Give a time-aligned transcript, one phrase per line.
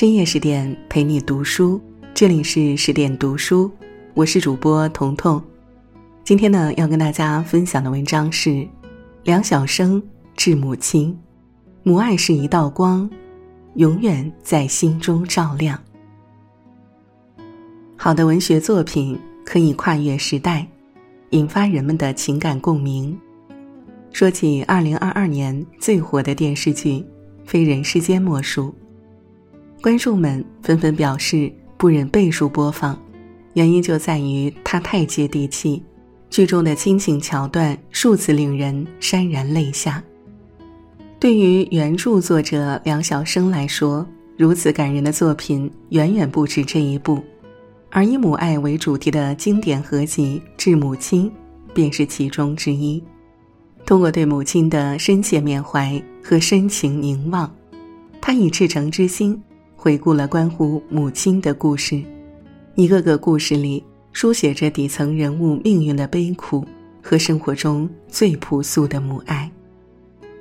[0.00, 1.78] 深夜十点陪你读书，
[2.14, 3.70] 这里是十点读书，
[4.14, 5.38] 我是主播彤彤。
[6.24, 8.66] 今天呢，要跟大家分享的文章是
[9.24, 10.02] 梁晓声
[10.34, 11.14] 致母亲：
[11.82, 13.10] 母爱是一道光，
[13.74, 15.78] 永远在心中照亮。
[17.94, 20.66] 好的文学作品可以跨越时代，
[21.32, 23.14] 引发人们的情感共鸣。
[24.12, 27.04] 说起二零二二年最火的电视剧，
[27.44, 28.74] 非人世间莫属。
[29.82, 32.98] 观众们纷纷表示不忍倍数播放，
[33.54, 35.82] 原因就在于它太接地气，
[36.28, 40.02] 剧中的亲情桥段数次令人潸然泪下。
[41.18, 47.18] 对于原著作者梁晓声来说，如此感人的作品远远不止这一部，
[47.88, 51.26] 而以母爱为主题的经典合集《致母亲》
[51.72, 53.02] 便是其中之一。
[53.86, 57.50] 通过对母亲的深切缅怀和深情凝望，
[58.20, 59.42] 他以赤诚之心。
[59.82, 62.02] 回顾了关乎母亲的故事，
[62.74, 66.62] 一个个故事里书写着底层人物命运的悲苦
[67.02, 69.50] 和生活中最朴素的母爱。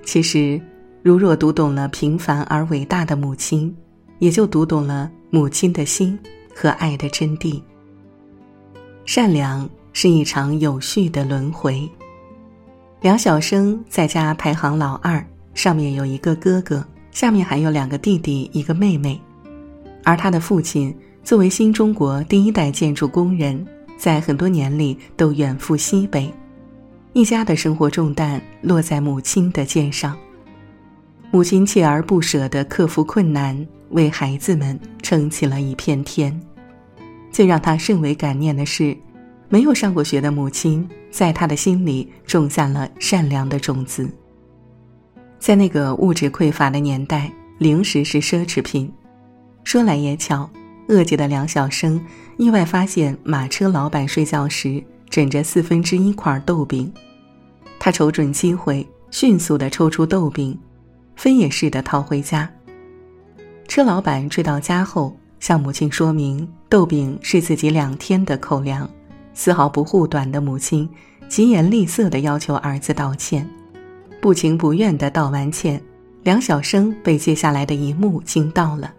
[0.04, 0.60] 其实，
[1.02, 3.74] 如若读懂了平凡而伟大的母亲，
[4.18, 6.20] 也就读懂了母亲的心
[6.54, 7.62] 和爱的真谛。
[9.06, 11.90] 善良是一场有序的轮回。
[13.00, 19.18] 梁晓声在家排行老二，上面有一个哥哥，下面还有两个弟弟，一个妹妹。
[20.10, 20.92] 而他的父亲
[21.24, 23.64] 作为新中国第一代建筑工人，
[23.96, 26.34] 在很多年里都远赴西北，
[27.14, 30.18] 一家的生活重担落在母亲的肩上。
[31.30, 36.42] 母亲锲而不舍地克服困难，为孩子们撑起了一片天。
[37.30, 38.98] 最让他甚为感念的是，
[39.48, 44.10] 没有上过学的母亲，在他的心里种下了善良的种子。
[45.38, 48.92] 在那个物质匮乏的年代，零食是奢侈品。
[49.70, 50.50] 说来也巧，
[50.88, 52.04] 饿极的梁晓声
[52.38, 56.92] 意外发现马车老板睡觉时枕着四分之一块豆饼，
[57.80, 60.58] 他瞅准机会，迅速地抽出豆饼，
[61.16, 62.50] 分也似的掏回家。
[63.68, 68.90] 车老板追到家后，向母亲说明豆饼是自己两天的口粮，
[69.36, 70.90] 丝毫不护短的母亲
[71.28, 73.48] 疾言厉色地要求儿子道歉，
[74.20, 75.80] 不情不愿地道完歉，
[76.24, 78.96] 梁晓声被接下来的一幕惊到了。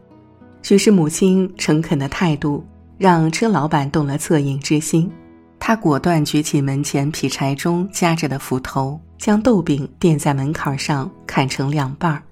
[0.63, 2.65] 许是母亲诚恳的态度，
[2.99, 5.11] 让车老板动了恻隐之心。
[5.59, 12.23] 他果断举起门前劈柴中夹着的斧头，将豆饼垫在门槛上，砍成两半儿，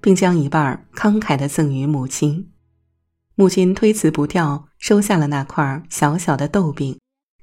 [0.00, 2.46] 并将一半儿慷慨地赠予母亲。
[3.34, 6.98] 母亲推辞不掉，收下了那块小小的豆饼，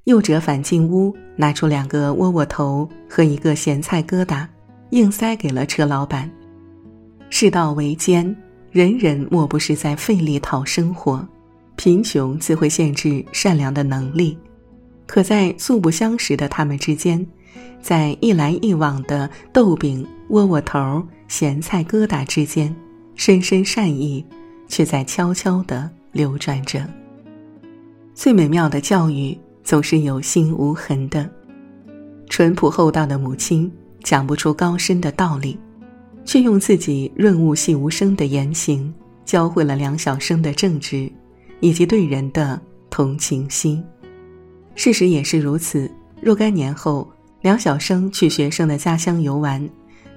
[0.06, 4.48] 又折返进屋，拿出两个窝窝头和一个咸菜疙瘩，
[4.92, 6.30] 硬塞给了车老板。
[7.30, 8.36] 世道维艰。
[8.78, 11.28] 人人莫不是在费力讨生活，
[11.78, 14.38] 贫穷自会限制善良的能力。
[15.08, 17.26] 可在素不相识的他们之间，
[17.82, 22.76] 在一来一往的豆饼、窝窝头、咸菜疙瘩之间，
[23.16, 24.24] 深深善意
[24.68, 26.88] 却在悄悄地流转着。
[28.14, 31.28] 最美妙的教育总是有心无痕的，
[32.30, 33.72] 淳朴厚道的母亲
[34.04, 35.58] 讲不出高深的道理。
[36.28, 38.94] 却用自己润物细无声的言行，
[39.24, 41.10] 教会了梁晓声的正直，
[41.62, 43.82] 以及对人的同情心。
[44.76, 45.90] 事实也是如此。
[46.20, 49.68] 若干年后，梁晓声去学生的家乡游玩，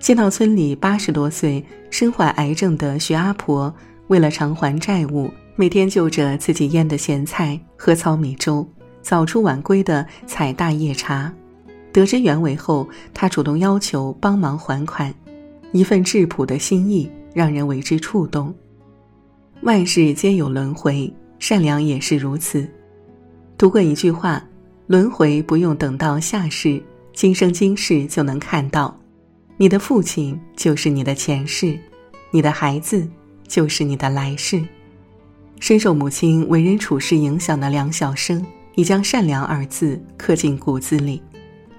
[0.00, 3.72] 见到村里八十多岁、身患癌症的徐阿婆，
[4.08, 8.66] 为了偿还债务，每天就着自己腌的咸菜喝糙米粥，
[9.00, 11.32] 早出晚归的采大叶茶。
[11.92, 15.14] 得知原委后，他主动要求帮忙还款。
[15.72, 18.54] 一份质朴的心意，让人为之触动。
[19.62, 22.66] 万事皆有轮回，善良也是如此。
[23.56, 24.42] 读过一句话：
[24.86, 26.82] 轮回不用等到下世，
[27.12, 28.98] 今生今世就能看到。
[29.56, 31.78] 你的父亲就是你的前世，
[32.30, 33.06] 你的孩子
[33.46, 34.62] 就是你的来世。
[35.60, 38.44] 深受母亲为人处事影响的梁晓声，
[38.76, 41.22] 已将“善良”二字刻进骨子里，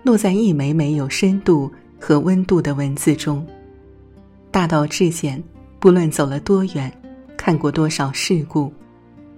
[0.03, 3.43] 落在一枚枚有深度和温度的文字中。
[4.51, 5.41] 大道至简，
[5.79, 6.91] 不论走了多远，
[7.37, 8.71] 看过多少事故，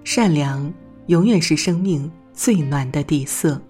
[0.03, 0.73] 善良
[1.05, 3.61] 永远是生命最暖的底色。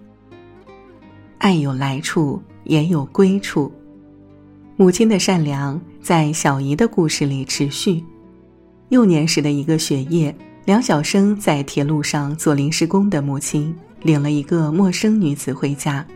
[1.36, 3.70] 爱有来处，也有归处。
[4.76, 8.02] 母亲的善良在小姨的故事里持续。
[8.88, 16.06] 幼年时的一个雪夜，梁晓声在铁路上做临时工的母亲领了一个陌生女子回家，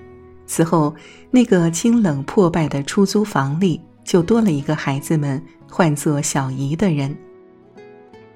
[0.47, 0.95] 此后
[1.31, 3.79] 那个清冷破败的出租房里。
[4.09, 5.41] 就多了一个孩子们
[5.71, 7.15] 唤作小姨的人。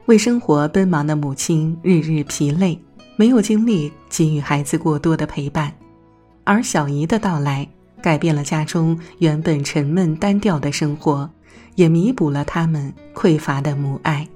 [0.04, 2.78] 为生活奔忙的母亲日日疲累，
[3.16, 5.72] 没有精力给予孩子过多的陪伴，
[6.44, 7.66] 而小姨的到来
[8.02, 11.30] 改变了家中原本沉闷单调的生活，
[11.76, 14.28] 也弥补了他们匮乏的母爱。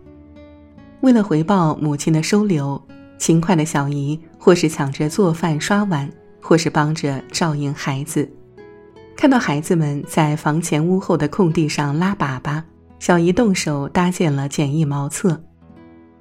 [1.02, 2.80] 为了回报母亲的收留，
[3.18, 6.10] 勤快的小姨或是抢着做饭刷碗，
[6.40, 8.26] 或是帮着照应孩子。
[9.16, 12.62] 看到孩子们在房前屋后的空地上拉粑粑，
[12.98, 15.42] 小姨动手搭建了简易茅厕。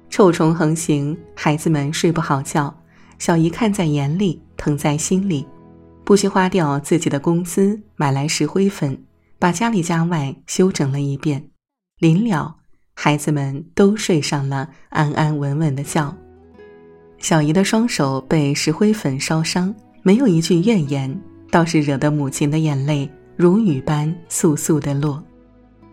[0.08, 2.74] 臭虫横行，孩子们睡不好觉，
[3.18, 5.46] 小姨看在眼里，疼在心里，
[6.04, 8.98] 不惜花掉自己的工资买来石灰粉，
[9.38, 11.50] 把家里家外修整了一遍。
[11.98, 12.56] 临了，
[12.94, 16.16] 孩子们都睡上了安安稳稳的觉。
[17.18, 21.14] 小姨的双手被石灰粉烧伤，没有一句怨言。
[21.56, 25.24] 倒是惹得母亲的眼泪如雨般簌簌的落。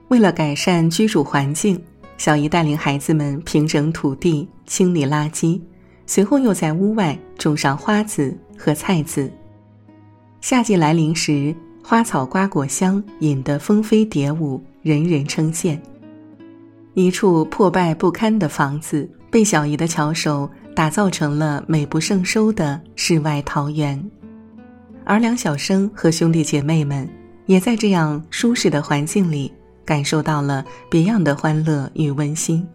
[0.10, 1.82] 为了改善居住环境，
[2.18, 5.62] 小姨带领孩子们平整土地、清理垃圾，
[6.06, 9.32] 随后又在屋外种上花籽和菜籽。
[10.42, 15.80] 夏季来临时，花草瓜果香引得蜂飞蝶舞，人人称羡。
[16.94, 23.98] 一处破败不堪的房子，被小姨的巧手打造成了美不胜收的世外桃源。
[25.06, 27.08] 而梁晓声和兄弟姐妹们，
[27.46, 29.52] 也在这样舒适的环境里，
[29.84, 32.66] 感受到了别样的欢乐与温馨。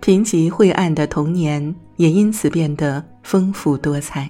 [0.00, 4.28] 贫瘠晦暗的童年也因此变得丰富多彩。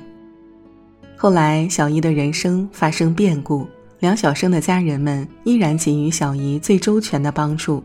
[1.17, 3.67] 后来，小姨的人生发生变故，
[4.01, 7.83] 梁晓声的家人们依然给予小姨最周全的帮助，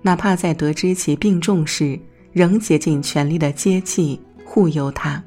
[0.00, 2.00] 哪怕在得知其病重时，
[2.32, 5.22] 仍竭尽全力的接济护佑她。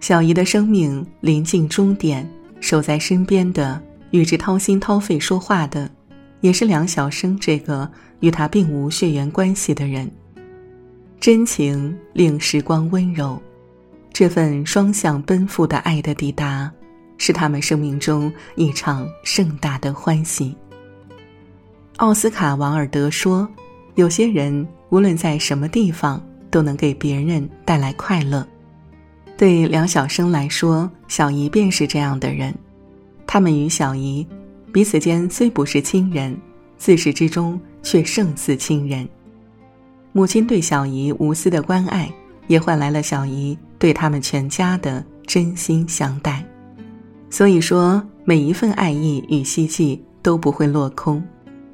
[0.00, 2.28] 小姨的生命临近终点。
[2.64, 3.78] 守在身边的，
[4.10, 5.86] 与之掏心掏肺说话的，
[6.40, 7.86] 也是梁晓声这个
[8.20, 10.10] 与他并无血缘关系的人。
[11.20, 13.38] 真情令时光温柔，
[14.14, 16.72] 这份双向奔赴的爱的抵达，
[17.18, 20.56] 是他们生命中一场盛大的欢喜。
[21.98, 23.46] 奥斯卡·王尔德说
[23.94, 26.18] ：“有些人无论在什么地方，
[26.50, 28.48] 都能给别人带来快乐。”
[29.36, 32.54] 对梁晓声来说，小姨便是这样的人。
[33.26, 34.24] 他们与小姨
[34.72, 36.36] 彼此间虽不是亲人，
[36.78, 39.08] 自始至终却胜似亲人。
[40.12, 42.08] 母亲对小姨无私的关爱，
[42.46, 46.44] 也换来了小姨对他们全家的真心相待。
[47.28, 51.20] 所以说，每一份爱意与希冀都不会落空。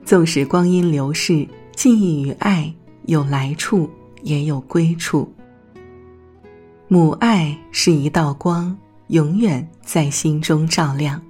[0.03, 1.47] 纵使光阴流逝，
[1.77, 2.73] 记忆与爱
[3.05, 3.89] 有来处，
[4.23, 5.31] 也有归处。
[6.93, 8.77] 母爱是一道光，
[9.11, 11.23] 永远在心中照亮。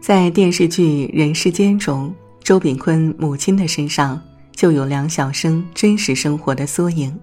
[0.00, 2.10] 在电视剧《人世间》中，
[2.42, 4.18] 周秉昆母亲的身上
[4.52, 7.14] 就有梁晓声真实生活的缩影。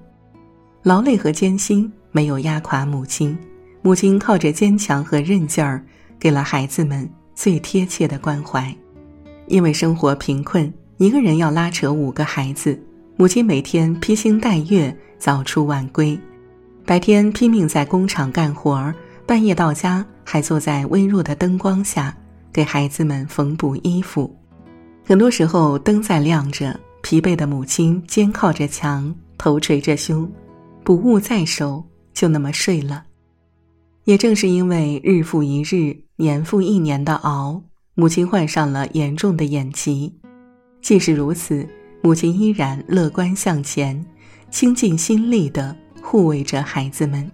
[0.83, 3.36] 劳累和艰辛没有压垮母亲，
[3.81, 5.83] 母亲靠着坚强和韧劲儿，
[6.19, 8.71] 给了孩子们最贴切的关怀。
[9.48, 12.80] 因为生活贫困，一个人要拉扯五个孩子，
[13.18, 16.16] 母亲每天披星戴月，早出晚归。
[16.85, 18.93] 白天拼命在工厂干活儿，
[19.25, 22.15] 半夜到家还坐在微弱的灯光下
[22.53, 24.31] 给孩子们缝补衣服。
[25.03, 30.31] 很多时候灯在亮着，疲惫的母亲肩靠着墙，头垂着胸，
[30.83, 33.04] 不务在手，就那么睡了。
[34.04, 37.59] 也正是因为日复一日、年复一年的熬，
[37.95, 40.13] 母亲患上了严重的眼疾。
[40.83, 41.68] 即使如此，
[42.04, 44.06] 母亲依然乐观向前，
[44.51, 45.75] 倾尽心力的。
[46.16, 47.30] 护卫着孩子们。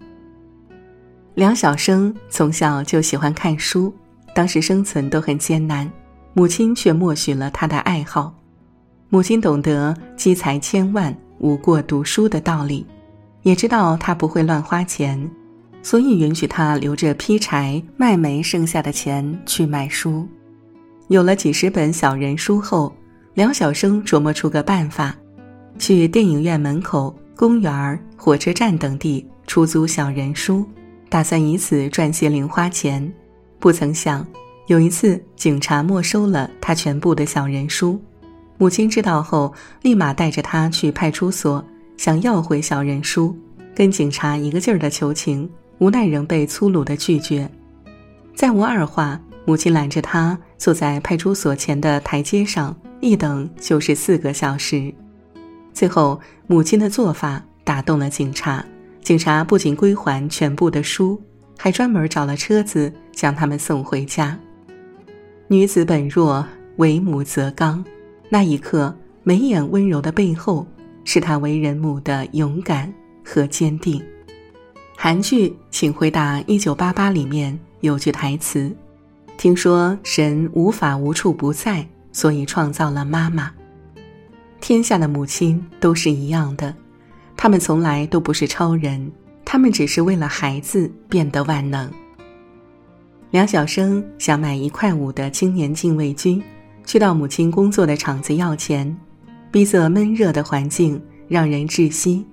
[1.36, 3.94] 梁晓声从小就喜欢看书，
[4.34, 5.88] 当时生存都很艰难，
[6.34, 8.34] 母亲却默许了他的爱好。
[9.10, 12.84] 母亲懂得积财千万无过读书的道理，
[13.44, 15.30] 也知道他不会乱花钱，
[15.84, 20.28] 所以允许他留着劈柴卖煤剩下的钱去买书。
[21.10, 22.92] 有了几十本小人书后，
[23.36, 25.16] 梁晓声琢磨出个办法，
[25.78, 27.16] 去电影院门口。
[27.42, 30.64] 公园、火车站等地出租小人书，
[31.10, 33.12] 打算以此赚些零花钱。
[33.58, 34.24] 不曾想，
[34.68, 38.00] 有一次警察没收了他全部的小人书。
[38.60, 41.66] 母亲知道后，立马带着他去派出所，
[41.98, 43.36] 想要回小人书，
[43.74, 47.50] 跟警察一个劲儿的求情，无奈仍被粗鲁的拒绝。
[48.36, 54.94] 再无二话，母亲揽着他坐在派出所前的台阶上，一等就是四个小时。
[55.74, 58.64] 最后，母亲的做法打动了警察。
[59.02, 61.20] 警察不仅归还全部的书，
[61.58, 64.38] 还专门找了车子将他们送回家。
[65.48, 66.46] 女子本弱，
[66.78, 67.84] 为母则刚。
[68.30, 70.68] 那一刻，眉眼温柔的背后，
[71.04, 72.94] 是她为人母的勇敢
[73.26, 74.02] 和坚定。
[74.96, 78.72] 韩剧《请回答一九八八》里面有句台词
[79.36, 83.52] ：“听说神无法无处不在，所以创造了妈妈。
[84.62, 86.74] 天下的母亲都是一样的，
[87.36, 89.12] 她们从来都不是超人，
[89.44, 91.92] 她们只是为了孩子变得万能。”
[93.32, 96.42] 梁晓声想买一块五的青年禁卫军，
[96.86, 98.96] 去到母亲工作的厂子要钱。
[99.50, 102.26] 逼仄闷热的环境让人窒息，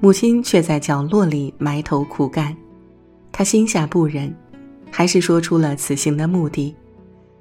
[0.00, 2.56] 母亲却在角落里埋头苦干。
[3.30, 4.34] 他心下不忍，
[4.90, 6.74] 还是说出了此行的目的。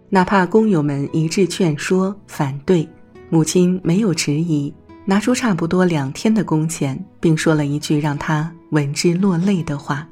[0.10, 2.88] 哪怕工友们一致劝说反对，
[3.32, 4.74] 母亲没有迟疑，
[5.06, 10.08] 拿出差不多两天的工钱，并说了一句让他闻之落泪的话。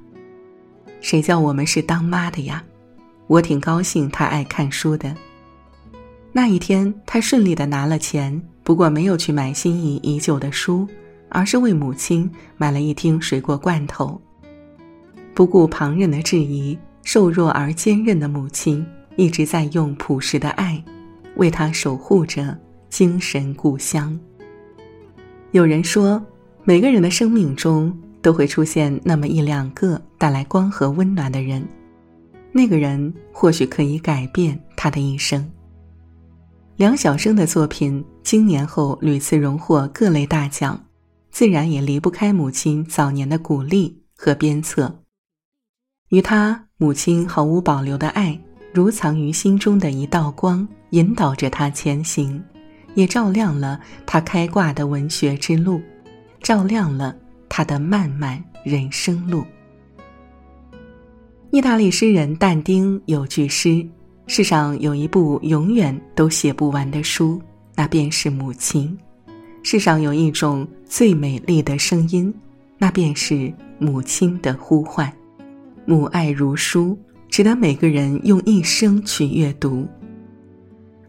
[1.02, 2.64] 谁叫我们是当妈的呀？
[3.26, 5.16] 我挺高兴他爱看书的。
[6.32, 10.88] 那一天，他顺利的拿了钱，不过没有去买心仪已久的书，
[11.30, 14.22] 而是为母亲买了一听水果罐头。
[15.34, 20.84] 不顾旁人的质疑，瘦弱而坚韧的母亲一直在用朴实的爱，
[21.36, 22.56] 为他守护着
[22.90, 24.20] 精神故乡。
[25.52, 26.24] 有人说，
[26.64, 27.96] 每个人的生命中。
[28.20, 31.66] 都会出现那么一两个带来光和温暖的人，
[32.52, 35.50] 那个人或许可以改变他的一生。
[36.76, 40.84] 梁晓声的作品经年后屡次荣获各类大奖，
[41.32, 44.94] 自然也离不开母亲早年的鼓励和鞭策。
[46.10, 48.38] 于他，母亲毫无保留的爱，
[48.74, 52.44] 如藏于心中的一道光，引导着他前行，
[52.98, 55.80] 也照亮了他开挂的文学之路，
[56.42, 57.16] 照亮了。
[57.50, 59.44] 他的漫漫人生路。
[61.50, 63.84] 意大利诗人但丁有句诗
[64.28, 67.42] ：“世上有一部永远都写不完的书，
[67.74, 68.96] 那便是母亲；
[69.64, 72.32] 世上有一种最美丽的声音，
[72.78, 75.12] 那便是母亲的呼唤。
[75.86, 76.96] 母爱如书，
[77.30, 79.88] 值得每个人用一生去阅读。”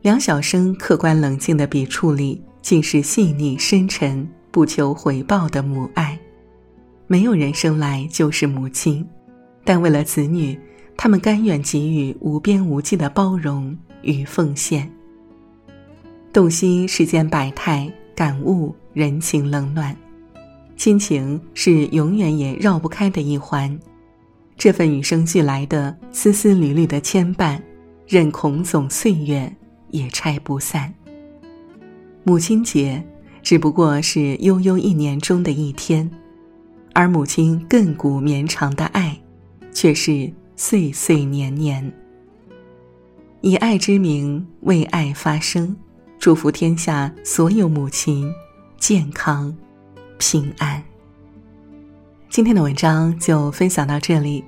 [0.01, 6.19] 梁晓声客观冷静的笔触里，尽是细腻深沉、不求回报的母爱。
[7.09, 9.05] 没有人生来就是母亲，
[9.65, 10.59] 但为了子女，
[10.97, 14.89] 他们甘愿给予无边无际的包容与奉献。
[16.33, 19.97] 洞悉世间百态，感悟人情冷暖，
[20.77, 23.77] 亲情是永远也绕不开的一环。
[24.57, 27.61] 这份与生俱来的丝丝缕缕的牵绊，
[28.07, 29.53] 任孔总岁月
[29.91, 30.93] 也拆不散。
[32.25, 33.03] 母亲节
[33.43, 36.11] 只不过是悠悠一年中的一天。
[36.95, 39.17] 而母亲亘古绵长的爱，
[39.73, 41.93] 却是岁岁年年。
[43.41, 45.77] 以爱之名为爱发声，
[46.19, 48.29] 祝福天下所有母亲
[48.79, 49.57] 健康
[50.19, 50.83] 平安。
[52.29, 54.43] 今天的文章就分享到这里，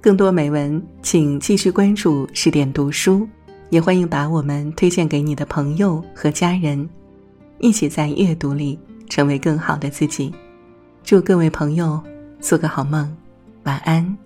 [0.00, 3.28] 更多美文请继续关注十点读书，
[3.74, 6.88] 也欢迎把我们推荐给你的朋友和家人，
[7.58, 8.78] 一起在阅读里
[9.10, 10.32] 成为更好的自己。
[11.02, 12.00] 祝各位朋友
[12.38, 13.12] 做个好梦，
[13.64, 14.23] 晚安。